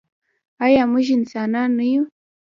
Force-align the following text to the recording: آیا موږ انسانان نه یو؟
آیا 0.65 0.83
موږ 0.91 1.07
انسانان 1.17 1.69
نه 1.77 1.85
یو؟ 1.93 2.03